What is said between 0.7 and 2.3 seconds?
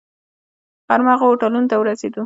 غرمه هغو هوټلونو ته ورسېدو.